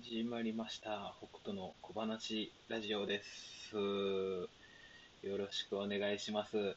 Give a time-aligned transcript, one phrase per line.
[0.00, 1.12] 始まりました。
[1.18, 3.76] 北斗の小話ラジオです。
[3.76, 6.76] よろしくお願いします。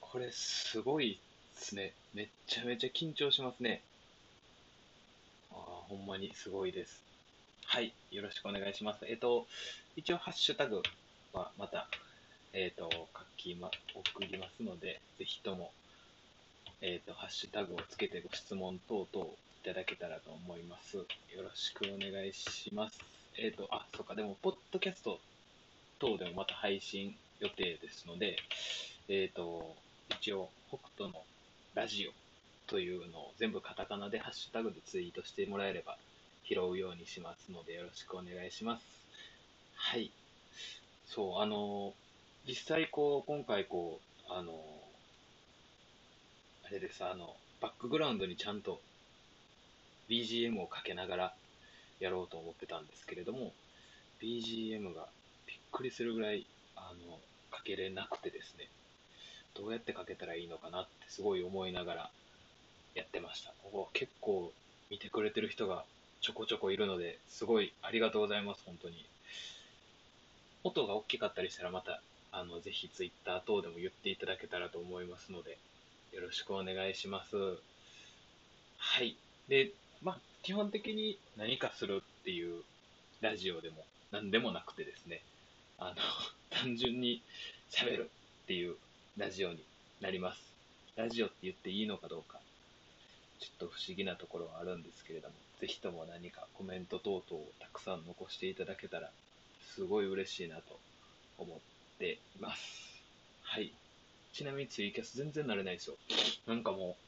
[0.00, 1.92] これすごいっすね。
[2.14, 3.82] めっちゃめちゃ緊張しますね。
[5.52, 7.02] あほんまにすごいです。
[7.66, 9.04] はい、よろしくお願いします。
[9.04, 9.46] えっと、
[9.96, 10.80] 一応ハッシュタグ
[11.34, 11.88] はまた、
[12.54, 15.72] えっと、書きま、送りますので、ぜひとも、
[16.80, 19.28] えっと、ハッシュタグをつけてご質問等々
[19.62, 20.96] いただけたらと思います。
[20.96, 21.04] よ
[21.36, 22.98] ろしくお願いします。
[23.36, 25.20] えっ、と、あ、そうか、でも、ポッドキャスト
[25.98, 28.38] 等でもまた配信予定ですので、
[29.10, 29.76] えっ、と、
[30.18, 31.22] 一応、北斗の
[31.74, 35.98] ラジオというのを全部カタカナでハッシュタグでツイートしてもらえれば
[36.44, 38.82] 拾うようにしますので、よろしくお願いします。
[39.74, 40.10] はい。
[41.06, 41.92] そう、あの、
[42.48, 44.54] 実際、こう、今回、こう、あの、
[46.64, 48.80] あれです、あの、バックグラウンドにちゃんと
[50.10, 51.34] BGM をかけながら
[52.00, 53.52] やろうと思ってたんですけれども、
[54.20, 55.06] BGM が
[55.46, 57.18] びっくりするぐらい、あの、
[57.50, 58.68] かけれなくてですね、
[59.54, 62.10] どうやってかけたらいいのかなってすごい思いながら
[62.94, 63.52] やってました。
[63.72, 64.52] お結構
[64.90, 65.84] 見てくれてる人が
[66.20, 69.04] ちょこちょこいるので、すごいありがとうございます、本当に。
[70.64, 72.02] 音が大きかったりしたらまた、
[72.32, 75.58] あの、ぜひ Twitter 等でも言っていただけたらと思いますので、
[76.12, 77.36] よろしくお願いします。
[78.76, 79.16] はい。
[79.48, 79.72] で、
[80.02, 82.62] まあ、基本的に何かするっていう
[83.20, 85.22] ラジオでも何でもなくてですね、
[85.78, 85.96] あの、
[86.50, 87.22] 単純に
[87.70, 88.10] 喋る
[88.44, 88.76] っていう
[89.16, 89.62] ラジオに
[90.00, 90.42] なります。
[90.96, 92.40] ラジオって言っていいのかどうか、
[93.38, 99.12] ちょっと不思議なところはあるんですけれども、ぜひとも何かコメント等々をたくさん残していただけたら、
[99.74, 100.80] すごい嬉しいなと
[101.38, 101.58] 思っ
[101.98, 103.02] ています。
[103.42, 103.72] はい。
[104.32, 105.96] ちなみにツイキャス全然慣れないですよ。
[106.46, 107.04] なんかもう、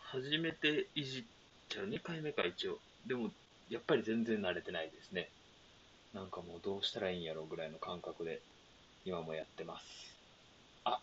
[0.00, 1.24] 初めていじっ
[1.68, 2.78] ちゃう、2回目か一応。
[3.06, 3.30] でも、
[3.70, 5.28] やっぱり全然慣れてないですね。
[6.14, 8.40] なんかもうどうしたらいいんやろうぐらいの感覚で、
[9.04, 9.86] 今もやってます。
[10.84, 11.00] あ、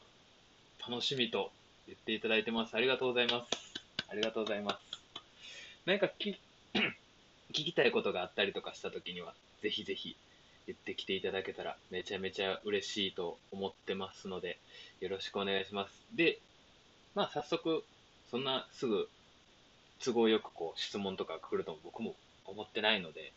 [0.90, 1.52] 楽しみと
[1.88, 2.76] 言っていただいてます。
[2.76, 3.74] ありがとうございます。
[4.10, 4.80] ありがとうございます。
[5.86, 6.38] 何かき
[7.52, 10.16] 聞きたいことがあったりとかした時には、ぜひぜひ
[10.68, 14.58] 言ってきていただけたらめちゃめちゃ嬉しいと思ってますので、
[15.02, 15.94] よろしくお願いします。
[16.16, 16.40] で、
[17.16, 17.84] まあ早速、
[18.32, 19.10] そんなすぐ
[20.04, 22.16] 都合よくこう質問とか来るとも僕も
[22.46, 23.32] 思ってないので、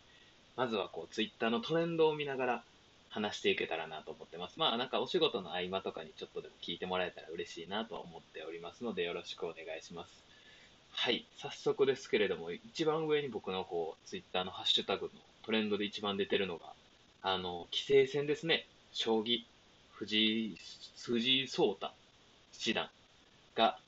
[0.56, 2.62] まずはこうツイッターのトレンドを見ながら
[3.09, 4.59] 話していけたらなと思ってます。
[4.59, 10.27] まあなんかお仕事の合間とかにちょっとでも聞いてもらえたら嬉しいなと思っておりますのでよろしくお願いします。
[10.93, 15.10] はい、早速ですけれども、一番上に僕のこうツイッターのハッシュタグの
[15.44, 16.72] トレンドで一番出てるのが、
[17.22, 18.66] あの、棋聖戦ですね。
[18.93, 19.44] 将棋、
[19.93, 20.56] 藤井、
[21.03, 21.91] 藤井聡太
[22.53, 22.88] 七段
[23.54, 23.78] が、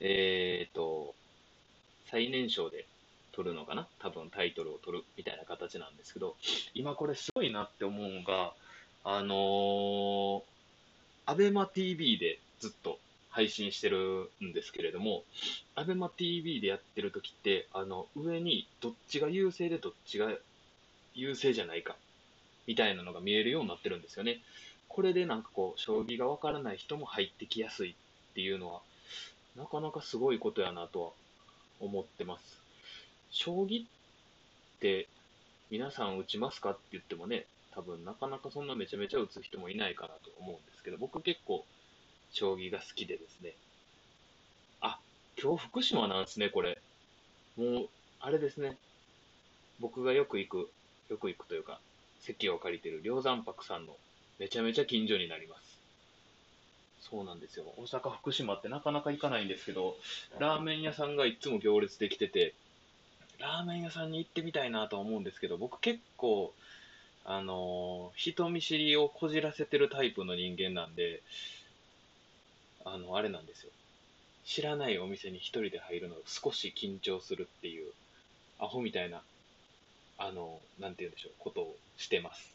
[0.00, 1.14] えーと、
[2.10, 2.86] 最年少で
[3.32, 3.86] 取るのかな？
[3.98, 6.36] 多分タイトルを取るみたいな形なんですけど、
[6.74, 8.52] 今これすごいなって思うのが、
[9.04, 10.42] あのー、
[11.26, 15.22] アベマ TV でずっと配信してるんですけれども、
[15.74, 20.30] アベマ TV でやってる時って、あの、上にどっちが優勢でどっちが
[21.14, 21.96] 優勢じゃないか、
[22.66, 24.40] みたいなのが見えるようになってるんですよね。
[24.88, 27.94] これでなんかこう、将棋がわからない人も入ってきやすいっ
[28.34, 28.80] ていうのは、
[29.56, 31.10] なかなかすごいことやなとは
[31.80, 32.62] 思ってます。
[33.30, 33.86] 将棋っ
[34.80, 35.08] て
[35.70, 41.64] 皆さん打ちますかって言ってもね、多分なかなかそんなめちゃめちゃ打つ人もいないかなと思うんですけど、僕結構
[42.30, 43.52] 将棋が好きでですね。
[44.80, 44.98] あ、
[45.40, 46.78] 今日福島なんですね、これ。
[47.56, 47.88] もう、
[48.20, 48.76] あれですね。
[49.80, 50.70] 僕がよく行く、
[51.10, 51.80] よく行くというか、
[52.20, 53.96] 席を借りてる梁山泊さんの
[54.38, 55.75] めちゃめちゃ近所になります。
[57.10, 57.64] そうなんですよ。
[57.76, 59.96] 大阪、福島ってなかなか行かないんですけど、
[60.38, 62.54] ラーメン屋さんがいつも行列できてて、
[63.38, 66.52] ラーメン屋さんに行ってみたいなと思うんですけど、僕結構、
[67.24, 71.22] あのー人見知りをこじらせてるタイプの人間なんで、
[72.84, 73.70] あの、あれなんですよ。
[74.44, 77.92] 知らないお店に一人で入るの少し緊張するっていう、
[78.58, 79.22] アホみたいな、
[80.18, 82.54] あの、なんて言うんでしょう、ことをしてます。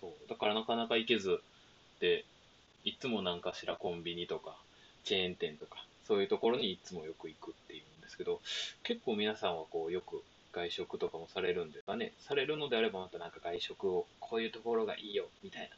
[0.00, 0.10] そう。
[0.28, 1.40] だからなかなか行けず、
[2.00, 2.24] で、
[2.86, 4.56] いつもなんかしらコンビニとか、
[5.02, 8.40] チェーン店とか、そういうところにいつもよく行くっていうんですけど、
[8.84, 10.22] 結構皆さんはこう、よく
[10.52, 12.12] 外食とかもされるんですかね。
[12.20, 15.74] されるのであればまたなんか外食を、こういうところがいいよ、みたいな、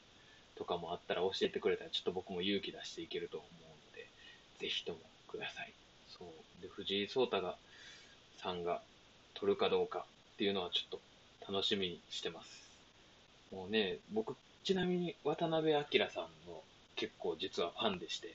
[0.55, 4.07] とかもあったら教えてくれたら、ちょっと僕も勇気出していけると思うので、
[4.59, 5.73] ぜひともください。
[6.11, 6.63] そう。
[6.63, 7.57] で、藤井聡太が、
[8.37, 8.83] さんが
[9.33, 11.01] 取るかどうかっていうのはちょっ
[11.41, 12.69] と楽しみにしてます。
[13.51, 16.63] もうね、僕、ちなみに渡辺明さんの
[16.99, 18.35] 結構実はファンでして、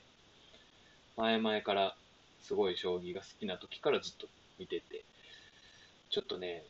[1.18, 1.94] 前々から
[2.42, 4.26] すごい将棋が好きな時からずっと
[4.58, 5.04] 見てて、
[6.10, 6.64] ちょっとね、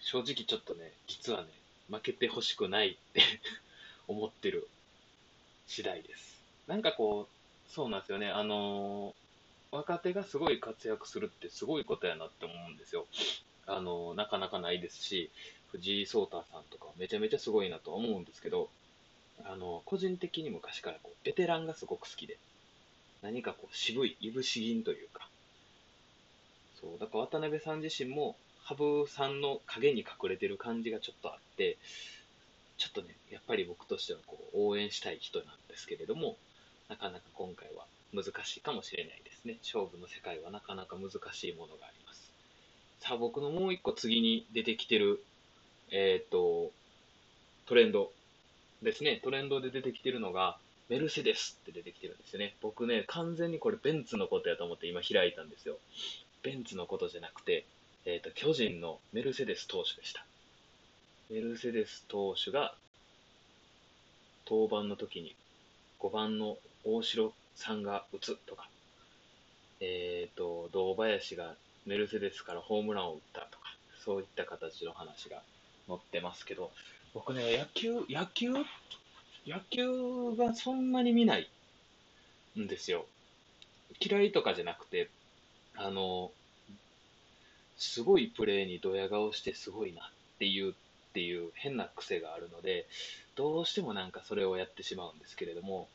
[0.00, 1.48] 正直ちょっとね、実はね、
[1.88, 3.22] 負けてほしくないって
[4.08, 4.66] 思ってる
[5.68, 6.42] 次第です。
[6.66, 13.06] なんかこう、そうなんですよね、あのー、若手がすごい活躍するってすごいことやなって思うんですよ。
[13.66, 15.30] あのー、なかなかないですし、
[15.68, 18.68] 藤井聡太さんとかめちゃめちゃすごいなと思うんですけど、
[19.44, 22.38] あの、個人的に昔からこうベテランがすごく好きで、
[23.22, 25.28] 何かこう渋い、いぶし銀というか、
[26.80, 31.76] そう、だから渡辺さん自身も、羽生さんの影に隠れてる感じがちょっとあって、
[32.78, 36.36] ちょっとね、やっぱり僕としてはこう応援したい人なんですけれども、
[36.88, 39.56] なかなか今回は難しいかもしれないですね。
[39.62, 42.30] 勝負の世界はなかなか難しいものがあります。
[43.00, 45.22] さあ、僕のもう一個次に出てきてる、
[45.90, 46.72] えっ、ー、と、
[47.66, 48.12] トレンド
[48.82, 49.20] ですね。
[49.22, 50.58] トレンドで出てきてるのが、
[50.88, 52.54] メルセデスって出てきてるんですよね。
[52.60, 55.78] 僕ね、完全にこれベンツのことやと思って今開いたんですよ。
[56.42, 57.64] ベンツのことじゃなくて、
[58.04, 60.24] えっ、ー、と、巨人のメルセデス投手でした。
[61.30, 62.74] メルセデス投手が、
[64.46, 65.36] 登板の時に
[66.00, 68.68] 5番の大城さんが打つとか、
[69.80, 71.54] えっ、ー、と、堂林が
[71.86, 75.42] メルセデスからホームランを打ったとか、そういった形の話が
[75.86, 76.72] 載ってますけど、
[77.14, 78.52] 僕ね、野球、野球？
[79.46, 81.48] 野球がそんなに見ない
[82.58, 83.04] んですよ。
[84.00, 85.10] 嫌いとかじゃなくて、
[85.76, 86.30] あの、
[87.76, 90.04] すごいプレーにドヤ顔してすごいなっ
[90.38, 90.74] ていうっ
[91.12, 92.86] ていう変な癖があるので、
[93.34, 95.88] どうしてもなんかそれをやってしまうんですけれども、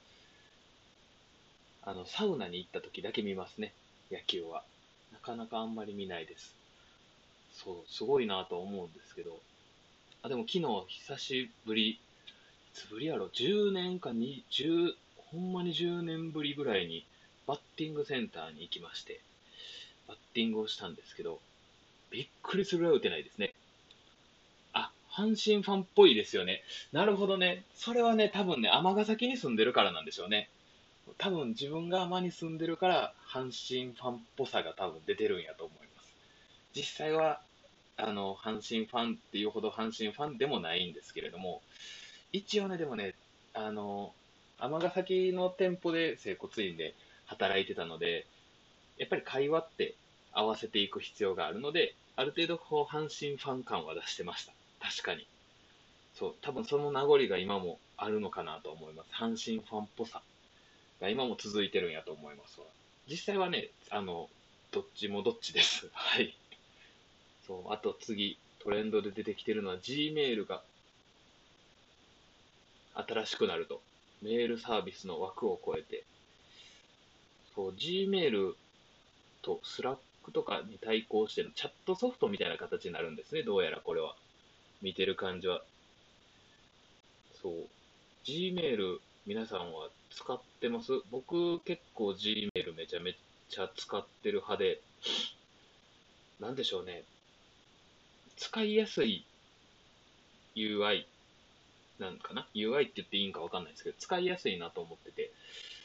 [1.81, 3.74] あの、サウナに行った時だけ見ますね、
[4.12, 4.63] 野球は。
[5.13, 6.54] なかなかあんまり見ないです。
[7.54, 9.40] そう、すごいなと思うんですけど、
[10.27, 12.00] あ、でも昨日久しぶり、い
[12.74, 14.94] つぶりやろ、10年か20、
[15.31, 17.06] ほんまに10年ぶりぐらいに
[17.47, 19.21] バッティングセンターに行きまして、
[20.07, 21.39] バッティングをしたんですけど、
[22.12, 23.53] びっくりするぐらい打てないですね。
[24.74, 26.62] あ、阪神ファンっぽいですよね。
[26.91, 27.63] なるほどね。
[27.74, 30.50] それはね、多分ね、尼崎に住んでるからなんでしょうね。
[31.18, 36.13] 多分自分が尼に住んでるから、阪神ファンっぽさが多分出てるんやと思います。
[36.75, 37.41] 実際は、
[37.98, 41.62] あの、阪神ファンっていうほど阪神ファンでもないんですけれども、
[42.32, 43.16] 一応ね、でもね、
[43.54, 44.14] あの、
[44.60, 46.94] 尼崎の店舗で整骨院で
[47.26, 48.26] 働いてたので、
[48.98, 49.96] やっぱり会話って
[50.32, 54.54] 合わせていく必要があるので、ある程度こう阪神ファン感は出してました。
[54.80, 55.28] 確かに。
[56.16, 59.10] そう、多分その名残が今もあるのかなと思います。
[59.14, 60.22] 阪神ファンっぽさ
[61.02, 62.60] が今も続いてるんやと思います。
[63.10, 64.30] 実際はね、あの、
[64.72, 65.90] どっちもどっちです。
[65.94, 66.36] はい。
[67.48, 70.62] そう、あと次、トレンドで出てきてるのは Gmail が
[72.94, 73.82] 新しくなると。
[74.22, 76.04] メールサービスの枠を超えて。
[77.56, 78.54] そう、Gmail
[79.44, 79.98] と Slack
[80.34, 84.16] とかに対抗してのチャットソフトみたいな形になるんですね、どうやらこれは。
[84.82, 85.64] 見てる感じは。
[87.42, 87.54] そう。
[88.26, 90.92] Gmail 皆さんは使ってます？
[91.12, 93.16] 僕結構 Gmail めちゃめ
[93.50, 94.82] ちゃ使ってる派で、
[96.40, 97.04] なんでしょうね。
[98.38, 99.25] 使いやすい
[100.56, 101.06] UI
[102.00, 105.31] なんかな ?UI って言っていいんかわかんないですけど、使いやすいなと思ってて、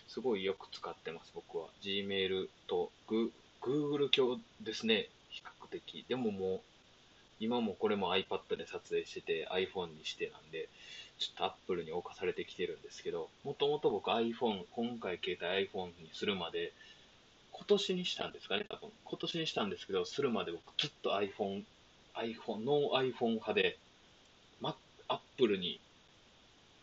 [0.09, 1.69] すごいよく使ってます、僕は。
[1.83, 2.91] Gmail と
[3.61, 6.05] Google 鏡ですね、比較的。
[6.09, 6.61] でももう、
[7.41, 10.69] 今もこれも iPad で撮影してて iPhone にしてなんで、
[11.19, 16.73] ちょっと Apple に侵されてきてるんですけど、もともと僕 iPhone、今回携帯 iPhone にするまで、
[17.53, 18.91] 今年にしたんですかね、多分。
[19.05, 21.63] 今年にしたんですけど、するまで僕ずっと iPhone、
[22.15, 23.79] iPhone、ノー iPhone 派で、
[24.61, 24.77] ま、
[25.09, 25.81] Apple に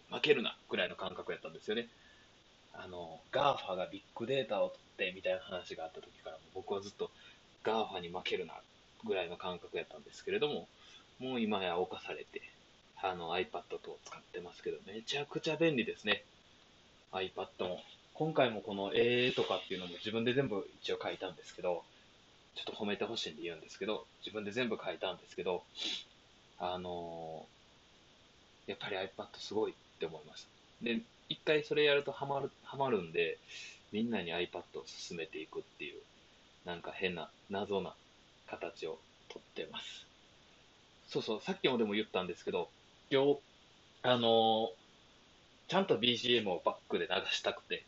[0.09, 1.87] 負けるなぐらいの感覚やったんですよね。
[2.73, 7.11] あの、GAFA がビッグデータを取ってみたいな話があった時から、僕はずっと
[7.63, 8.53] GAFA に負けるな
[9.05, 10.67] ぐらいの感覚やったんですけれども、
[11.19, 12.41] もう今や侵されて、
[13.01, 16.23] あの iPad と使ってますけど、めちゃくちゃ便利ですね。
[17.11, 17.81] iPad も。
[18.13, 21.83] 今回もこの絵とかっていうのも自分で全部一応書いたんですけど、
[22.55, 25.63] ちょっと褒めてほしいんで言うんですけど、自分で全部書いたんですけど、
[26.59, 30.49] あのー、やっぱり iPad すごいって思いました。
[30.85, 33.37] で、一回それやるとハマる、ハマるんで、
[33.91, 36.01] みんなに iPad を進めていくっていう、
[36.65, 37.93] なんか変な、謎な
[38.47, 40.05] 形をとってます。
[41.07, 42.69] そうそう、さっきもでも言ったんですけど、
[43.09, 43.39] 今日、
[44.03, 44.69] あのー、
[45.69, 47.83] ちゃんと BGM をバックで流したくて、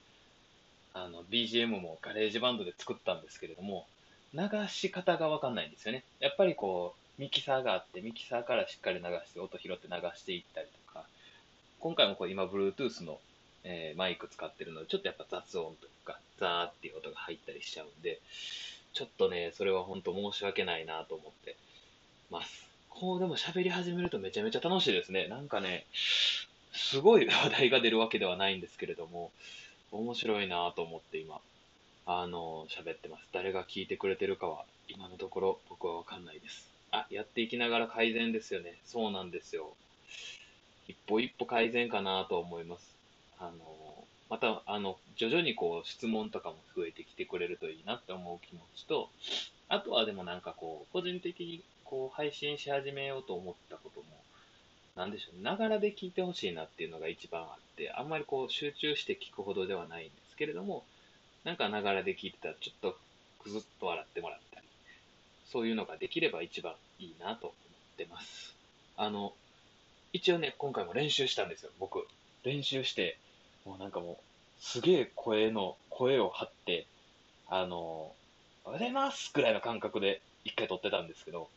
[0.93, 3.87] あの、BGM もガレージバンドで作ったんですけれども、
[4.33, 6.03] 流し方がわかんないんですよね。
[6.19, 11.05] やっぱりこう、ミキサーがあって、ミキサーからしっかり流して、音拾って流していったりとか、
[11.79, 13.19] 今回もこう今、Bluetooth の、
[13.63, 18.19] えー、マイク使ってるので、ちょっとやっぱ雑音というか、ザーっていう音が入ったりしちゃうんで、
[18.93, 21.55] ちょっとね、それは本当申し訳ないなと思って
[22.29, 22.67] ます。
[22.89, 25.27] こうでも喋り始めるとめちゃめちゃ楽しいですね。
[25.27, 25.85] なんかね、
[26.73, 29.31] すごい話題が出るわけではないんですけれども、
[29.91, 31.39] 面白いなと思って今、
[32.05, 33.27] あの、喋ってます。
[33.31, 36.67] 誰が聞いてくれてるかは、今のところ僕はわかんないです。
[36.91, 38.79] あ、やっていきながら改善ですよね。
[38.85, 39.73] そうなんですよ。
[40.87, 42.95] 一歩一歩改善かなと思います。
[43.39, 43.51] あの、
[44.29, 49.09] また、あの、徐々にこう、質問とかも増えてきてくれるといいなって思う気持ちと、
[49.69, 54.05] あとはでもなんかこう、個人的にこう、配信し始めようと思ったことも、
[54.95, 60.83] なんでしょう、ながらで聞いてほしいなっていうのが一番あって、あんまりこう、集中して聞くほどではないんですけれども、
[61.43, 62.97] なんかながらで聞いてたら、ちょっと
[63.39, 64.67] くずっと笑ってもらったり、
[65.51, 67.55] そういうのができれば一番いいなと思
[67.93, 68.55] ってます。
[68.97, 69.33] あの、
[70.13, 72.07] 一応ね、今回も練習したんですよ、僕。
[72.43, 73.17] 練習して、
[73.65, 74.17] もうなんかもう、
[74.59, 76.85] すげえ声の、声を張って、
[77.47, 78.13] あの、お
[78.65, 81.49] はようございますくらいの感覚で一回撮ってたんですけど、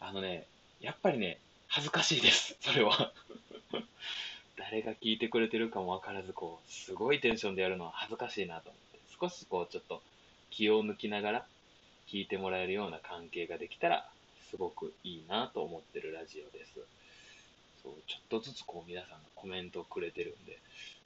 [0.00, 0.46] あのね、
[0.80, 3.12] やっぱりね、恥ずかしいです、それは。
[4.56, 10.02] 誰が聞いてくれてるかもわからず、こう、すごいテンションでやるのは恥ずかしいなと思って、少しこう、ちょっと
[10.50, 11.46] 気を抜きながら
[12.06, 14.08] 聞いてもらえるような関係ができたら、
[14.50, 16.72] すごくいいなと思ってるラジオです。
[17.82, 20.58] そう、ちょっとずつこう皆さんがコメントをくれてるんで、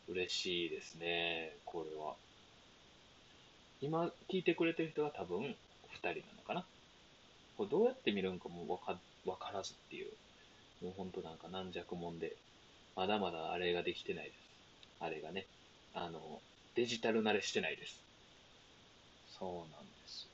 [0.09, 2.15] 嬉しいですね、これは。
[3.81, 5.55] 今聞いてくれてる人は多分2
[5.97, 6.65] 人なのかな。
[7.57, 8.97] これどうやって見るんかもわか
[9.39, 10.13] からずっていう、
[10.83, 12.37] もうほんとなんか軟弱もんで、
[12.95, 14.37] まだまだあれができてないです。
[15.01, 15.47] あれがね、
[15.95, 16.41] あの、
[16.75, 18.01] デジタル慣れしてないです。
[19.39, 20.29] そうなんですよ。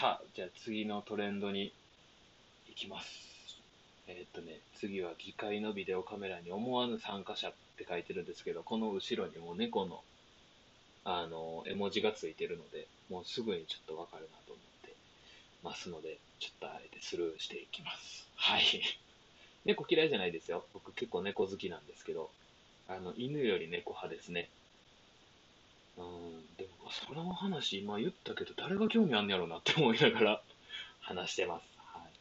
[0.00, 1.72] さあ、じゃあ次のトレンドに
[2.68, 3.30] 行きます。
[4.06, 10.02] えー、っとね、次は議会のビデオカメラに思わぬ参加者って書いてるんですけど、この後ろにも猫の、
[11.04, 14.94] あの、絵文字がついてるので、もうすぐにちょっとわかるなと思って
[15.62, 18.26] ますので、ちょっとあえてスルーしていきます。
[18.36, 18.62] はい。
[19.66, 20.64] 猫嫌いじゃないですよ。
[20.72, 22.30] 僕結構猫好きなんですけど、
[22.88, 24.48] あの、犬より猫派ですね。
[26.90, 30.42] その話今言ったけど、誰が興味あんねやろうなって思いながら
[31.00, 31.64] 話してます。
[31.76, 32.12] はい。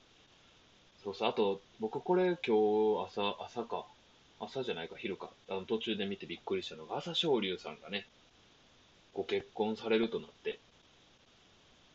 [1.03, 3.85] そうそう、あと、僕これ今日朝、朝か、
[4.39, 8.07] 朝じゃないか、昼か、あの途中で見てびっくりしたのが、朝青龍さんがね、
[9.13, 10.59] ご結婚されるとなって、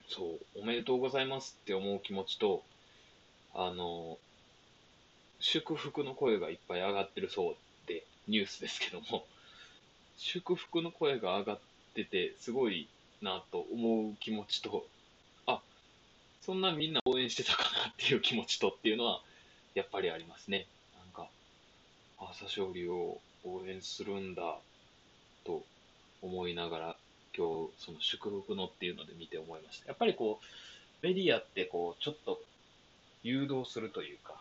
[0.08, 2.62] そう、おめでとうございますって思う気持ちと、
[3.54, 4.18] あの、
[5.40, 9.26] 祝福の声がいっぱい上がってるそうで、ニュースですけども、
[10.16, 12.88] 祝福の声が上がってて、すごい
[13.22, 14.84] なと思う気持ちと、
[15.46, 15.60] あ
[16.40, 19.20] そんなみんな応援してたかなっていう気持ちとっていうのは、
[19.74, 20.66] やっぱりありますね。
[20.98, 21.28] なんか、
[22.18, 24.56] 朝青龍を応援するんだ、
[25.44, 25.62] と
[26.22, 26.96] 思いながら、
[27.36, 29.88] 今日、その祝福のっていうので見て思いました。
[29.88, 32.40] やっぱりこう、メディアってこう、ちょっと
[33.22, 34.34] 誘導するというか、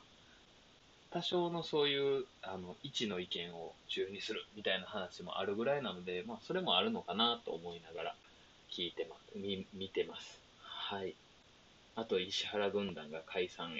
[1.13, 8.15] 多少のそういう、あの、位置の意見を中にするみたいな話もあるぐらいなので、まあ、それもあるのかなと思いながら
[8.71, 10.39] 聞いてます、見、見てます。
[10.63, 11.13] はい。
[11.95, 13.77] あと石原軍団が解散へっ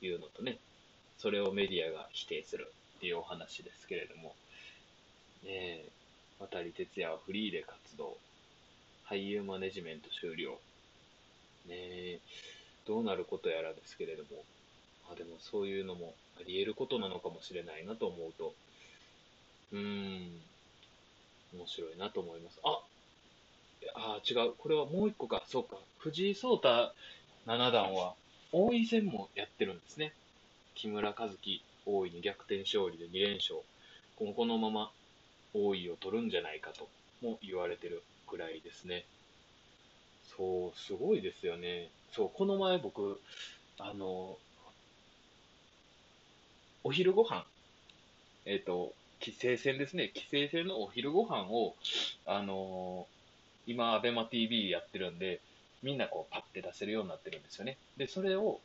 [0.00, 0.56] ていうのとね、
[1.18, 4.34] それをメディアが否定するっていうお話ですけれども、
[5.44, 5.84] ねえ、
[6.40, 8.16] 渡哲也はフリーで活動、
[9.06, 10.52] 俳優マネジメント終了、
[11.66, 12.20] ねえ、
[12.86, 14.42] どうなることやらですけれども、
[15.10, 18.54] あでもそういうのもあり得ることなのかもしれないなと思うと、
[19.72, 20.40] うーん、
[21.54, 22.58] 面白いなと思います。
[22.64, 22.80] あ
[23.94, 24.52] あ違う。
[24.56, 25.42] これはもう一個か。
[25.46, 25.76] そうか。
[25.98, 26.92] 藤井聡太
[27.46, 28.14] 七段は、
[28.52, 30.12] 王位戦もやってるんですね。
[30.74, 33.60] 木村和樹、王位に逆転勝利で2連勝。
[34.16, 34.90] このまま
[35.54, 36.88] 王位を取るんじゃないかと
[37.22, 39.04] も言われてるくらいですね。
[40.36, 41.88] そう、すごいですよね。
[42.12, 43.20] そう、この前僕、
[43.78, 44.38] あの、
[46.88, 47.44] お昼ご飯、
[48.46, 50.10] えっ、ー、と、棋聖戦ですね。
[50.14, 51.74] 棋聖戦のお昼ご飯を、
[52.24, 53.06] あの
[53.66, 55.42] 今、アベマ t v やってるんで、
[55.82, 57.76] みんなこう、パッて出せるようになってるんですよね。
[57.98, 58.58] で、それを、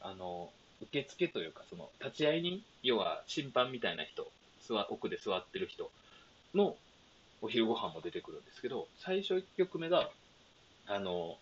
[0.00, 0.50] あの、
[0.82, 4.30] 受付というか、その、立ち会い人、要は審判みたいな人、
[4.88, 5.90] 奥で座ってる人
[6.54, 6.76] の
[7.42, 10.08] お昼ご飯も出てくるんですけど、最初1曲目が、
[10.86, 11.38] あの、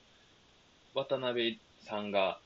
[0.95, 2.39] 渡辺さんが、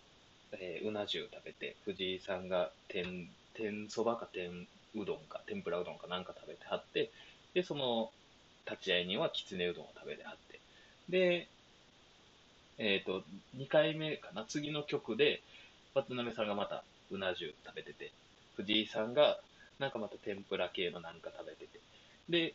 [0.50, 7.11] えー、うな重食べて、藤井さんが天、天そばか天うどんか、天ぷらうどんかなんか食べてはって、
[7.55, 8.11] で、その、
[8.69, 10.61] 立ち会い人はきつねうどんを食べてはって、
[11.09, 11.49] で、
[12.79, 13.23] えっ、ー、と、
[13.57, 15.43] 2回目かな、次の曲で、
[15.95, 18.13] 渡辺さんがまたうな重食べてて、
[18.57, 19.39] 藤井さんが
[19.79, 21.81] なんかまた天ぷら系のなんか食べてて、
[22.29, 22.55] で、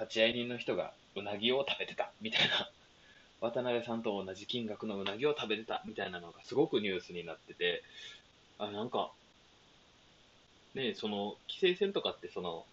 [0.00, 2.70] 立ち会い人の人がうなぎを食べてた、みたいな、
[3.40, 7.82] 渡辺さんと同じ金額のうなぎを食べてた、みたいなのがすごくニュースになってて、
[8.58, 9.12] あ、なんか、
[10.74, 12.64] ね、その、規制線とかって、その、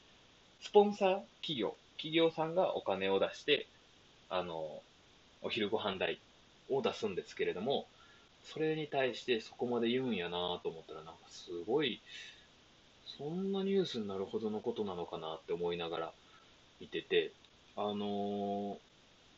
[0.62, 3.68] スポンサー企業、企業さんがお金を出して、
[4.30, 4.82] あの、
[5.42, 6.20] お昼ご飯代
[6.70, 7.88] を出すんですけれども、
[8.44, 12.02] それに対してそこまで言うんやなと思ったら、なんかすごい、
[13.18, 16.14] そんなニュースになるほどのことなのかなって思いながら
[16.80, 17.32] 見てて、
[17.76, 18.80] あのー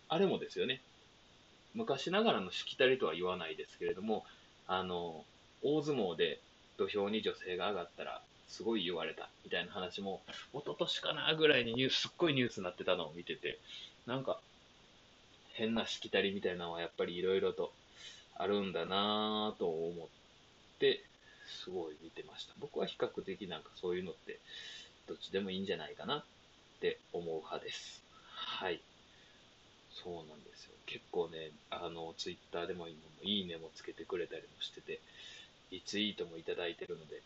[0.09, 0.81] あれもですよね、
[1.73, 4.25] 昔ながらのしきたりとは言わないですけれども、
[4.67, 5.23] あの
[5.63, 6.39] 大相撲で
[6.77, 10.21] 土俵に女性が上がったら、すごい言われたみたいな話も、
[10.53, 13.57] 一昨年かなぐらいにニュース、すっごいニュースになってたのを見てて、
[14.05, 14.41] なんか、
[15.53, 17.71] 変なしきたりみたいなのはやっぱりいろいろと
[18.35, 20.07] あるんだなぁと思っ
[20.79, 21.01] て、
[21.47, 22.53] すごい見てました。
[22.59, 24.39] 僕は比較的なんかそういうのって、
[25.07, 26.23] どっちでもいいんじゃないかなっ
[26.81, 28.03] て思う派です。
[28.33, 28.81] はい。
[30.03, 30.71] そうなんですよ。
[30.85, 34.99] 結構ね、あの、ツイッターでも今もいいねもつけてくれたりもしてて、
[35.71, 37.21] リツイートもいただいてるので、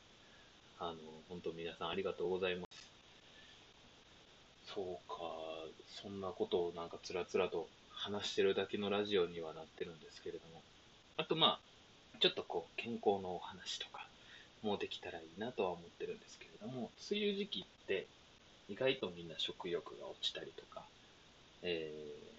[0.79, 0.95] あの、
[1.29, 2.91] 本当皆さんありがとうございます。
[4.73, 5.15] そうか、
[6.01, 10.61] そんなことをなんかつらつらと話してるだけのラジオにはなってるんですけれども、
[11.17, 11.59] あとま
[12.15, 14.05] あ、ちょっとこう、健康のお話とか
[14.61, 18.07] もできたらいいなとは思ってるんですけれども、梅雨時期って
[18.69, 20.83] 意外とみんな食欲が落ちたりとか、
[21.63, 22.35] えー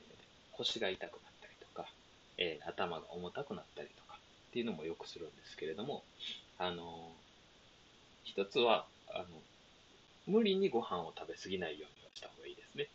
[0.53, 1.87] 腰が痛くなったりとか、
[2.39, 6.03] えー頭が重たくなったりとかっていうのもよくするんですけれども、
[6.59, 7.26] あのー
[8.27, 9.25] 一つは、あの、
[10.27, 12.89] 無理にご飯を食べ過ぎないようにはした方がいいですね。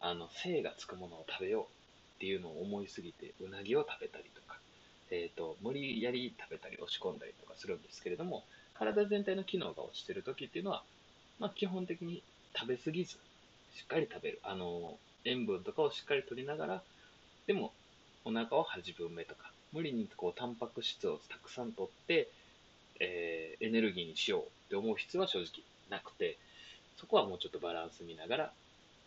[0.00, 1.66] あの、精がつくものを食べようっ
[2.20, 4.58] ていうのを思いすぎて、うなぎを食べたりとか、
[5.10, 10.82] えっ、と、無理やり食べたり押し込んだりとかするんですけれども、体全体の機能が落ちてる時っていうのは、
[11.38, 12.22] まあ、基本的に
[12.54, 13.12] 食べ過ぎず、
[13.74, 14.40] しっかり食べる。
[14.42, 16.82] あの、塩分とかをしっかり取りながら、
[17.46, 17.72] でも、
[18.24, 22.28] お腹を8分目とか、無理にこう、タンパク質をたくさん取って、
[23.00, 26.36] えーエネルギーにしようって思う必要は正直なくて、
[26.96, 28.52] そこはもうちょっとバランス見ながら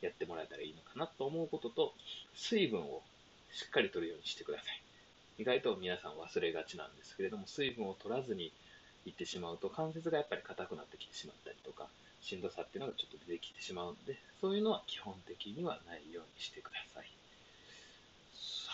[0.01, 1.93] やってもらえたらいいのかなと思うことと、
[2.33, 3.01] 水分を
[3.51, 4.81] しっかり取るようにしてください。
[5.39, 8.51] 意外と皆さん忘れがちなんですけれども、水分を取らずに
[9.05, 11.87] 行ってしまうと、関節がやっぱり硬くなってきてしまったりとか、
[12.21, 17.16] しんどさっていうのがちょっと出てきてしまうので、そういうのは基本的にはないようにしてください。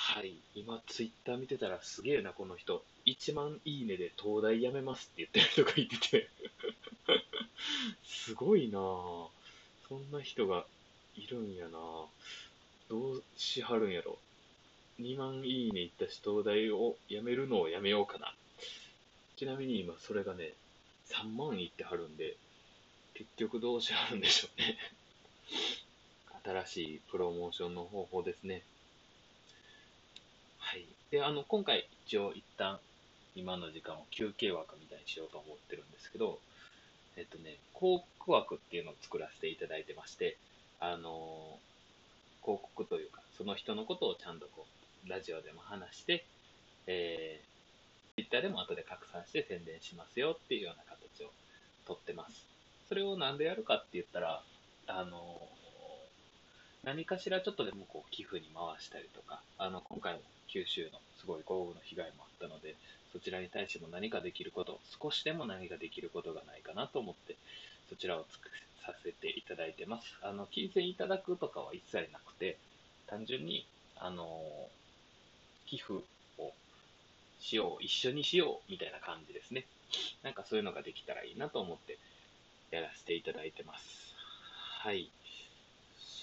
[0.06, 0.36] はい。
[0.54, 2.84] 今、ツイッター見てたらすげえな、この人。
[3.06, 6.30] 1万いいねで東大辞めますって言ってる人がいてて。
[8.04, 9.28] すごいなぁ。
[9.88, 10.66] そんな人が
[11.16, 12.08] いるんやなぁ。
[12.90, 14.20] どうしはるんやろ。
[15.00, 18.36] 2万いいねいったし、東大を辞めるのをやめようかな。
[19.38, 20.54] ちなみに今、それがね、
[21.06, 22.36] 3万いってはるんで、
[23.14, 24.78] 結局どうしはるんでしょうね。
[26.44, 28.64] 新しいプロモーションの方法ですね。
[31.14, 32.80] で、あの、今回、一応一旦、
[33.36, 36.40] 今の時間を休憩枠みたいにしようと思ってるんですけど、
[37.16, 40.38] えっとね、広告枠っていうのを作らせていただいてまして、
[40.80, 41.60] あの
[42.42, 44.66] 広告というか、その人のことをちゃんとこ
[45.06, 46.26] う、ラジオでも話して、
[46.88, 51.30] えー、Twitter でも後で拡散して宣伝しますよっていうような形を
[51.86, 52.48] とってます。
[52.90, 54.42] それをなんでやるかって言ったら、
[54.88, 55.48] あの
[56.84, 62.78] 何かしらちょっとでもこう寄付に回したりとか、あの、今回も九州のすごい豪雨の被害もあったので、
[63.12, 67.38] そちらに対しても何かできること、少しでも何かできることがないかなと思って、
[67.90, 68.50] そちらを作
[68.86, 70.18] させていただいてます。
[70.22, 72.60] あの、金銭いただくとかは一切なくて、
[73.08, 73.66] 単純に、
[73.96, 74.72] あの
[75.66, 75.94] 寄付
[76.38, 76.54] を
[77.40, 79.68] しよう、一緒にしよう、みたいな感じですね。
[80.24, 82.00] なんかそういうのができたらいいなと思って
[82.72, 84.16] やらせていただいてます。
[84.82, 85.12] はい。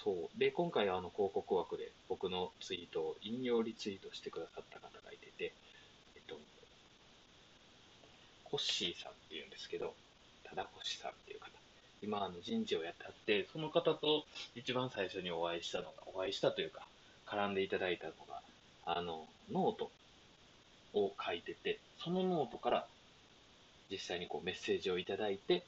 [0.02, 0.38] そう。
[0.38, 5.52] で、今回あの広告枠で僕のツイートを引用リツイートしてくださった方がいてて、
[6.16, 6.36] えっと、
[8.44, 9.94] コッシーさんっていうんですけど、
[10.44, 11.50] ただコッシーさんっていう方。
[12.02, 16.86] 今、あの人事をやってあって、その方と一番最初にお会いしたのが、お会いしたというか、
[17.26, 18.40] 絡んでいただいたのが、
[18.86, 19.90] あの、ノート
[20.94, 22.86] を書いてて、そのノートから
[23.90, 25.62] 実際にこうメッセージをいただいて、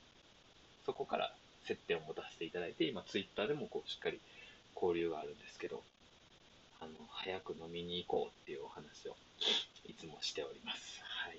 [0.86, 4.20] そこから接点を持たせていただいて、今ツイッターでもこうしっかり
[4.74, 5.82] 交流があるんですけど、
[6.80, 9.16] あの、早く飲みに行こうっていうお話を
[9.84, 11.00] いつもしております。
[11.00, 11.38] はい。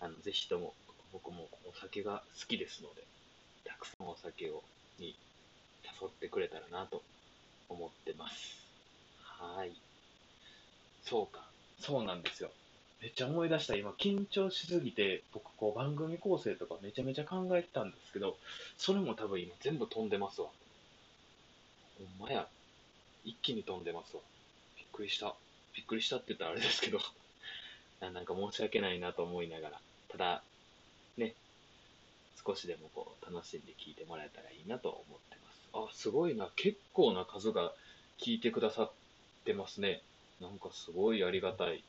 [0.00, 0.74] あの、ぜひとも、
[1.12, 3.02] 僕もお酒が好きですので、
[3.64, 4.62] たくさんお酒を、
[4.98, 5.14] に
[5.84, 7.02] 誘ってくれたらなと
[7.68, 8.68] 思ってます。
[9.16, 9.72] はい。
[11.00, 11.50] そうか。
[11.78, 12.50] そうなんですよ。
[13.00, 13.76] めっちゃ思い出した。
[13.76, 18.36] 今、緊張しすぎて、僕、こう、番組構成とかめちゃめちゃ考えてたんですけど、
[18.76, 20.48] それも多分今全部飛んでますわ。
[21.98, 22.48] ほんまや。
[23.24, 24.22] 一気に飛んでますわ。
[24.76, 25.34] びっくりした。
[25.74, 26.98] びっくりしたって言ったらあれですけど、
[28.00, 29.80] なんか申し訳ないなと思いながら。
[30.08, 30.42] ただ、
[31.16, 31.34] ね、
[32.44, 35.92] 少しでもこう楽しんで聞いてもらえたらいいなと思ってます。
[35.92, 36.50] あ、すごいな。
[36.56, 37.72] 結構な数が
[38.18, 38.92] 聞いてくださっ
[39.44, 40.02] てますね。
[40.40, 41.84] なんかすごいありがたい。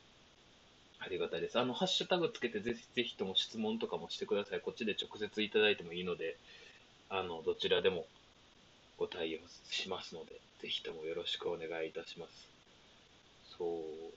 [1.00, 1.58] ありがたいです。
[1.58, 4.62] あの、ハッシュタグつけてぜひぜひとも質問とかもしてください。
[4.62, 6.38] こっちで直接いただいてもいいので、
[7.10, 8.06] あの、どちらでも
[8.98, 12.48] ご対応しますので、ぜひともよろしくお願いいたします。
[13.58, 14.14] そう、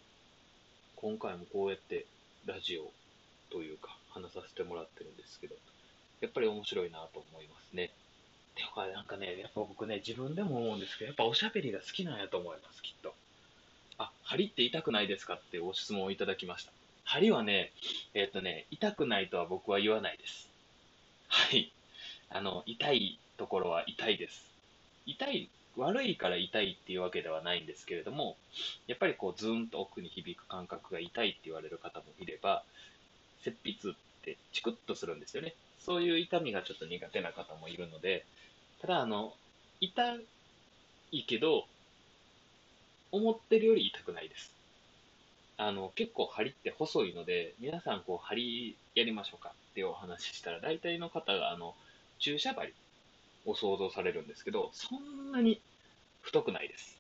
[0.97, 2.05] 今回もこうやって
[2.47, 2.91] ラジオ
[3.51, 5.55] というか話させてもらってるんですけど、
[6.21, 7.91] やっぱり面白いなと思いますね。
[8.55, 13.15] てか、なんかね、やっぱ僕ね、自分でも思うんですけど、やっぱおしゃべりが好きなんやと思います、きっと。
[13.99, 16.73] あ、針って痛くないですかってご質問をいただきました。
[17.05, 17.73] 針はね、
[18.15, 20.49] えっ、とね、痛くないとは僕は言わないです。
[21.29, 21.73] はい。
[22.31, 24.45] あの、痛いところは痛いです。
[25.07, 28.37] 痛い、悪いから痛いっていうわけではないんですけれども、
[28.87, 32.65] やっぱりこうズーンと奥に響く感覚が痛いって言われる方もいれば、
[33.43, 35.55] 切筆ってチクッとするんですよね。
[35.81, 38.25] そういう痛みがちょっと苦手な方もいるので、
[38.81, 39.35] ただあの、
[39.81, 40.17] 痛
[41.11, 41.67] いけど、
[43.13, 44.53] 思ってるより痛くないです。
[45.59, 51.75] あの、結構針って細いので、皆さんこう針やりましょうかってお話ししたら、大体の方があの、
[52.19, 52.73] 注射針
[53.47, 55.61] を想像されるんですけど、そんなに
[56.23, 56.99] 太くないです。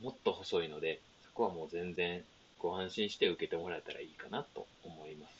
[0.00, 2.22] もっと細いので、そこはもう全然
[2.58, 5.34] ご安心して受けてもらえたらいいかなと思います。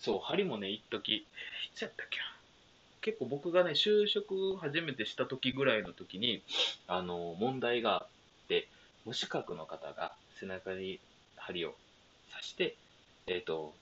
[0.00, 1.26] そう、針もね、一時い
[1.74, 2.18] つやったっけ。
[3.02, 6.42] 結構僕がね、就職初めてした時ぐらいの時に、
[6.88, 8.15] あの、問題があって、
[9.04, 10.98] 無資格の方が背中に
[11.36, 11.74] 針を
[12.32, 12.74] 刺して、
[13.26, 13.72] えっ、ー、と、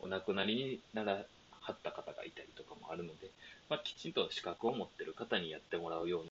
[0.00, 1.24] お亡くなりになら
[1.60, 3.30] はった方がいたりとかもあるので、
[3.68, 6.30] まあ、きちんと資格を持ってる方にやってもらうように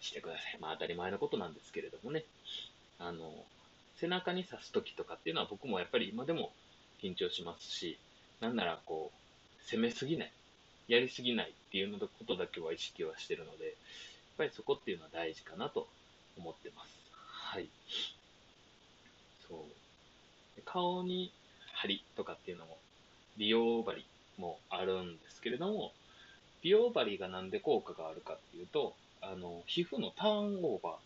[0.00, 0.58] してください。
[0.60, 2.24] まあ当たり前のことなんですけれどもね。
[2.98, 3.32] あの、
[3.96, 6.52] 背中に刺す時とかっていうのは僕もやっぱり今でも
[7.02, 7.98] 緊張しますし、
[8.40, 10.32] なんならこう、攻めすぎない、
[10.88, 13.74] やりすぎないっていうのことだけは意識はしてるので、やっ
[14.38, 15.88] ぱりそこっていうのは大事かなと
[16.36, 17.03] 思ってます。
[17.54, 17.68] はい。
[19.46, 20.62] そう。
[20.64, 21.30] 顔に
[21.72, 22.78] 針とかっていうのも、
[23.36, 24.04] 美容針
[24.38, 25.92] もあるんですけれども、
[26.62, 30.98] 美容針がなんで効果があるかっていうと、あの、皮膚のターンオーバ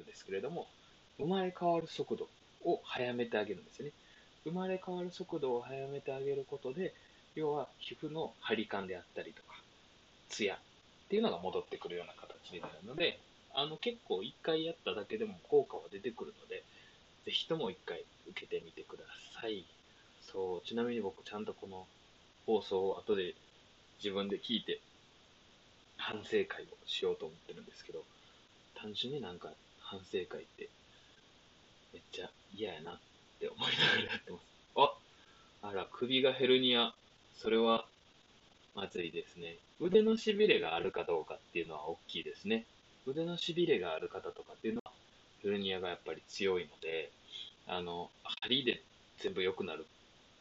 [0.00, 0.68] ーですけれども、
[1.18, 2.28] 生まれ変わる速度
[2.64, 3.90] を早めてあげるんですね。
[4.44, 6.94] 生まれ変わる速度を早めてあげることで、
[7.34, 9.60] 要は皮膚の張り感であったりとか、
[10.28, 10.58] ツヤっ
[11.08, 13.18] ていうのが戻ってくるような形になるので、
[13.54, 16.62] あの結構一回やっただけでも効果は出てくるので、
[17.24, 19.04] ぜひとも一回受けてみてくだ
[19.40, 19.64] さい。
[20.22, 21.86] そう、ちなみに僕ちゃんとこの
[22.46, 23.34] 放送を後で
[24.02, 24.80] 自分で聞いて
[25.96, 28.04] 反省会をしようと思ってるんですけど、
[28.74, 30.68] 単純になんか反省会って
[31.92, 32.98] めっちゃ嫌やなっ
[33.40, 34.42] て思いながらやってます。
[34.76, 34.92] あ
[35.62, 36.94] あら、首がヘルニア。
[37.36, 37.86] それは
[38.74, 39.56] まずいですね。
[39.80, 42.66] 腕のしびれがあるかどうかっていうのは大きいですね。
[43.06, 44.92] 腕のしびれがある方とかっていうのは
[45.42, 47.10] ヘルニアがやっぱり強いので、
[47.66, 48.10] あの、
[48.42, 48.82] 針で
[49.18, 49.86] 全部良くなる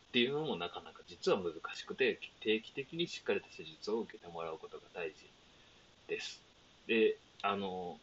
[0.09, 5.15] っていうのもなかなか実は難しくて、定期的にしっかりと施術を受けてもらうことが大事
[6.07, 6.41] です。
[6.87, 7.97] で、あの、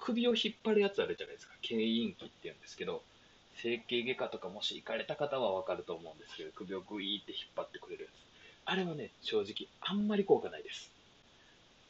[0.00, 1.54] 首を引っ張るやつあるじゃないですか。
[1.62, 3.02] 牽引器って言うんですけど、
[3.56, 8.12] 整形外科とかもし行かれた方はわかると思うんですけど、首をグイーって引っ張ってくれるやつ。
[8.64, 10.90] あれはね、正直、あんまり効果ないです。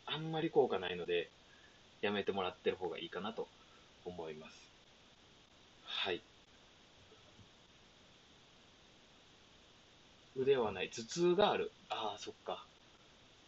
[0.07, 1.31] あんまり効果ないので、
[2.03, 3.51] やめてもらってる方がいいかなと
[4.05, 4.77] 思います。
[5.83, 6.27] はい。
[10.35, 10.91] 腕はない。
[10.91, 11.77] 頭痛がある。
[11.89, 12.69] ああ、そっか。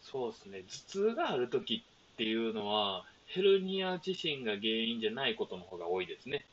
[0.01, 0.63] そうですね。
[0.63, 6.49] 頭痛があるときっていうのは、ヘルニア自身が原因じゃないことの方が多いですね。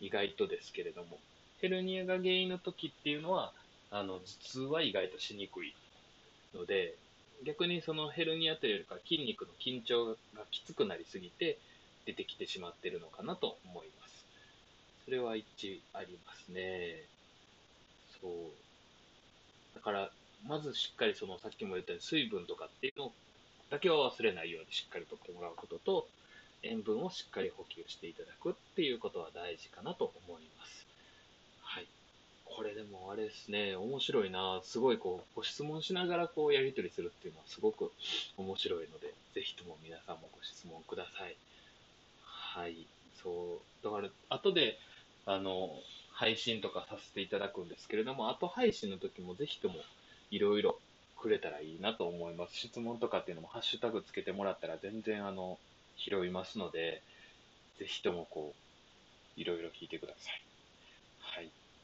[0.00, 1.24] 意外とですけれども。
[1.58, 3.56] ヘルニアが原因の時っていうのは、
[3.90, 5.78] あの、頭痛は意外としにくい
[6.54, 7.03] ので、
[7.42, 11.58] 逆にそのヘルニアというよりか筋肉の緊張がきつくなりすぎて
[12.06, 14.24] 出てきてしまってるのかなと思います。
[15.04, 17.02] それは一致ありますね。
[18.20, 18.32] そう。
[19.74, 20.10] だから、
[20.46, 23.12] まずしっかりそのさっきも言ったように水分とかっていうの
[23.70, 26.08] だけは忘れないようにしっかりとってもらうことと、
[26.62, 30.93] 塩分をしっかり補給していただくっていうことは大事かなと思います。
[32.56, 37.90] これでもあれですね、面白いなすごいこう、ご質問しながらこうやり取りするっていうのはすごく
[38.36, 41.36] 面白いので、ぜひとも皆さんもご質問ください。
[42.22, 42.86] はい。
[43.22, 43.84] そう。
[43.84, 44.78] だから、後で、
[45.26, 45.70] あの、
[46.12, 49.74] 配信とかさせていただくんですけれども、後配信の時もぜひとも
[50.30, 50.78] いろいろ
[51.16, 52.56] くれたらいいなと思います。
[52.56, 55.58] 質問とかっていうのもハッシュタグつけてもらったら全然あの、
[55.96, 57.02] 拾いますので、
[57.80, 58.54] ぜひともこ
[59.36, 60.53] う、いろいろ聞いてください。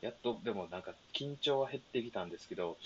[0.01, 2.77] やっと、でもなんか緊張は減ってきたんですけど、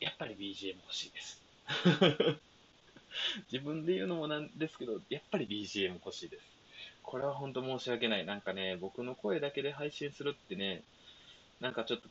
[0.00, 1.42] やっぱり BGM 欲しいです。
[3.50, 6.42] 自分で言うのもなんですけど、やっぱり BGM 欲しいです。
[7.02, 8.26] これは本当申し訳ない。
[8.26, 10.82] なんかね、僕の声だけで配信するってね、
[11.60, 12.08] なんかちょっと、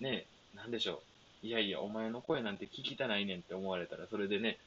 [0.00, 1.02] ね、なんでしょ
[1.42, 1.46] う。
[1.46, 4.58] いやいや、お前の声なんて聞きたないねんって思われたら、それでね、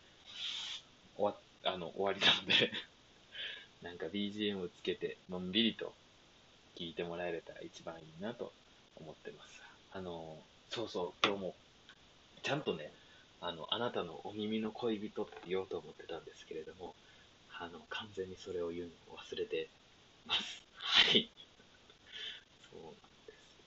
[1.16, 2.72] 終わあの終わりなので
[3.82, 5.94] なんか BGM つけて、のんびりと
[6.76, 8.54] 聞いてもらえれたら一番いいなと
[9.00, 9.62] 思ってます。
[9.92, 10.38] あの、
[10.70, 11.56] そうそう、今日も、
[12.44, 12.92] ちゃんとね、
[13.40, 16.96] あの、あなたのお耳の恋人って言おうと思ってたんですけれども、
[17.60, 19.70] あの、完全にそれを言うのを忘れて
[20.26, 20.62] ます。
[20.74, 21.30] はい。
[22.70, 23.58] そうなんです。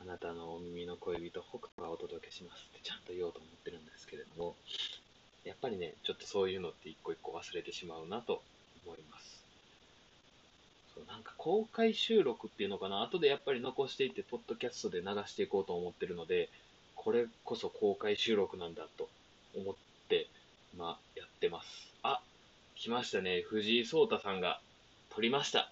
[0.00, 4.56] あなたのお耳の恋人、北斗がお届けしますってちゃんと言おうと思ってるんですけれども、
[5.44, 8.42] やっぱりね、ちょっとそういうのって一個一個忘れてしまうなと
[8.84, 9.43] 思います。
[11.02, 16.48] なんか公開収録っていうのかな、後でやっぱり残していって、ポッドキャストで流していこうと思ってるので、
[16.94, 19.08] これこそ公開収録なんだと
[19.56, 19.74] 思っ
[20.08, 20.28] て、
[20.76, 21.92] まあ、やってます。
[22.02, 22.20] あ、
[22.76, 23.42] 来ましたね。
[23.42, 24.60] 藤井聡太さんが
[25.10, 25.70] 撮りました。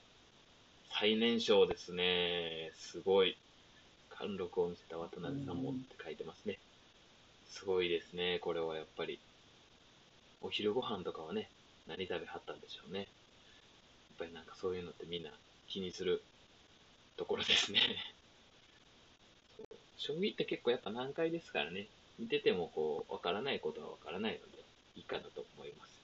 [0.98, 2.72] 最年少ですね。
[2.76, 3.36] すごい。
[4.10, 6.58] 貫禄を見せた渡辺さんもって書いてますね。
[7.48, 8.38] すごいですね。
[8.40, 9.18] これはやっぱり。
[10.42, 11.48] お昼ご飯とかはね、
[11.86, 13.08] 何食べはったんでしょうね。
[14.22, 15.30] ぱりなんかそういうのってみんな
[15.66, 16.22] 気にする
[17.16, 17.80] ところですね。
[19.98, 24.58] 将棋って結構やっぱ難解ですからね、見ててもこう、わからないことはわからないので、
[24.96, 26.00] いいかなと思います。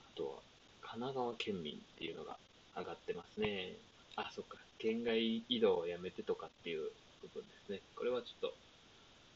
[0.00, 0.42] あとは、
[0.80, 2.38] 神奈川県民っていうのが
[2.76, 3.76] 上がってますね。
[4.16, 6.90] あ、そっか、県外移動をやめてとかっていう
[7.22, 7.80] 部分ですね。
[7.94, 8.54] これはちょっと、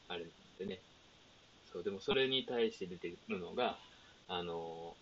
[0.07, 0.79] あれなんでね。
[1.71, 3.77] そう、でもそれに対して出てくるのが、
[4.27, 4.95] あの、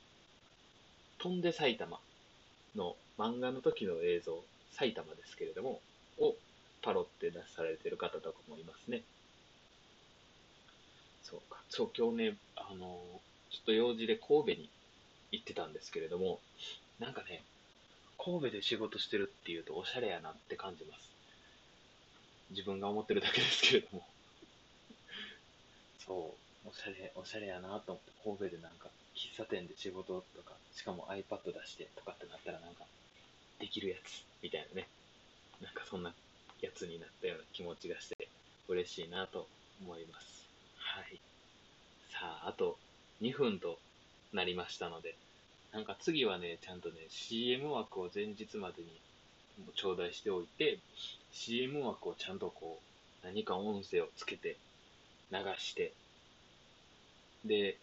[1.19, 1.99] 飛んで埼玉
[2.75, 5.81] の漫画の時の映像、埼玉ですけれども、
[6.19, 6.35] を
[6.81, 9.03] パロって出されてる方とかもいますね。
[11.23, 11.61] そうか。
[11.69, 14.69] そう、今日ね、あの、ちょっと用事で神戸に
[15.31, 16.39] 行ってたんですけれども、
[16.99, 17.43] なんかね、
[18.17, 21.09] 神戸で仕事してるっていうとおしゃれやなって感じます。
[22.51, 24.07] 自分が思ってるだけですけれども。
[26.05, 28.89] そう、おしゃれ、おしゃれやなと思って、神戸でなんか、
[29.21, 32.85] 喫茶店で仕事とか、しかも iPad 出してとかってなったらなんか、
[33.59, 34.87] できるやつ、みたいなね。
[35.61, 36.11] なんかそんな
[36.61, 38.27] やつになったような気持ちがして
[38.67, 39.47] 嬉しいなと
[39.83, 40.47] 思います。
[40.77, 41.19] はい。
[42.09, 42.77] さあ、あと
[43.21, 43.77] 2分と
[44.33, 45.15] なりましたので、
[45.71, 48.89] なんか次はね、ちゃんとね、CM 枠を前日までに
[49.75, 50.79] 頂戴しておいて、
[51.31, 52.79] CM 枠をちゃんとこ
[53.23, 54.57] う、何か音声をつけて、
[55.31, 55.93] 流して、
[57.45, 57.77] で、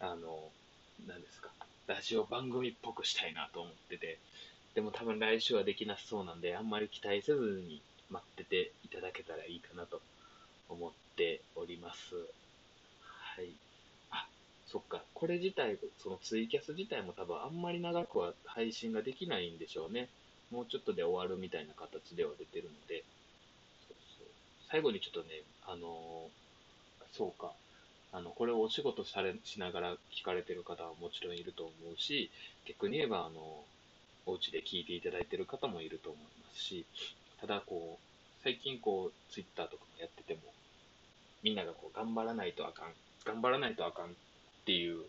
[0.00, 0.50] あの、
[1.06, 1.50] 何ですか、
[1.86, 4.18] ラジオ番組っぽくしたいなと思ってて、
[4.74, 10.00] でも多分来週はできなそうなんで、あんまり期待せずに待ってていただけたらいいかなと
[10.68, 12.14] 思っております。
[13.00, 13.50] はい。
[14.10, 14.26] あ、
[14.66, 15.02] そっか。
[15.14, 20.08] これ自体、そのツイキャス自体も多分あんまり長くは配信ができないんでしょうね。
[20.50, 23.04] もうちょっとで終わるみたいな形では出てるので。
[23.88, 24.28] そうそう
[24.70, 27.52] 最後にちょっとね、あのー、そうか。
[28.12, 32.30] あの、これをお仕事され、しながら聞かれてる方はもちろんいると思うし、
[32.66, 33.64] 逆に言えば、あの、
[34.26, 36.86] お家で聞いていただいてる方もいると思いますし、
[37.40, 40.40] ただこう、最近こう、ツイッターとかもやってても、
[41.42, 42.92] みんながこう、頑張らないとあかん、
[43.24, 44.08] 頑張らないとあかんっ
[44.66, 45.04] ていう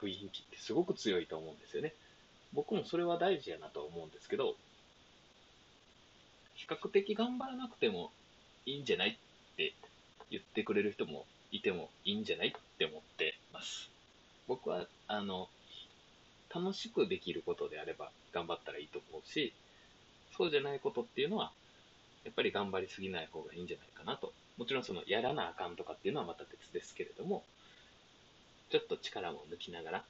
[0.00, 1.94] 雰囲気ってすごく強いと思うんですよね。
[2.52, 4.54] 僕もそれは大事やなと思うんですけど、
[6.54, 8.10] 比較的頑張らなくても
[8.66, 9.74] いいんじゃないって
[10.30, 13.90] 言ってくれる人もいてもいいんじゃないって思ってます。
[14.48, 15.48] 僕は、あの、
[16.54, 19.52] 楽しくできることであれば頑張ったらいいと思うし、
[20.36, 21.52] そうじゃないことっていうのは、
[22.24, 24.32] やっぱり頑張りすぎない方がいいんじゃないかなと。
[24.58, 27.44] もちろんそのやらなあかんとかっていうのはまた別ですけれども、
[28.70, 30.04] ちょっと力も抜きながら、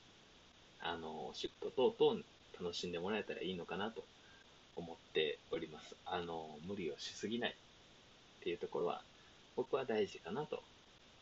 [0.81, 2.22] あの、仕事等々
[2.61, 4.05] 楽しんでもらえたらいいのかなと
[4.77, 5.94] 思っております。
[6.07, 9.03] あの、無理をしすぎないっていうところは、
[9.57, 10.62] 僕は大事かなと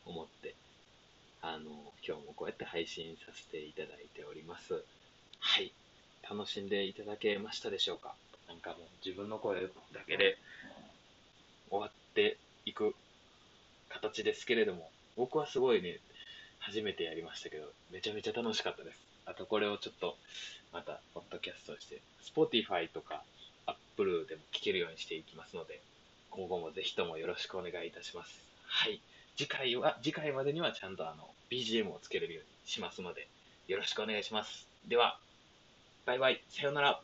[0.06, 0.54] 思って、
[1.42, 1.70] あの、
[2.06, 4.82] 今日もこうやって配信させていただいております。
[5.40, 5.72] はい。
[6.28, 8.14] 楽しんでいただけましたでしょうか？
[8.48, 9.68] なんかもう自分の声だ
[10.06, 10.38] けで
[11.70, 12.94] 終わっていく
[13.90, 15.98] 形ですけれども、僕はすごいね、
[16.60, 18.98] 初めてやりましたけど、めちゃめちゃ楽しかったです。
[19.26, 20.16] あとこれをちょっと、
[20.72, 23.22] また、ポッドキャストして、Spotify とか
[23.66, 25.80] Apple でも聞けるようにしていきますので、
[26.30, 28.42] 今後もぜひともよろしくお願いいたします。
[28.66, 29.00] はい。
[29.36, 33.26] 次回は、次回までにはちゃんとあの、BGM をつけれるようにしますので、
[33.66, 34.68] よろしくお願いします。
[34.86, 35.18] では、
[36.06, 37.00] バイバイ、さようなら。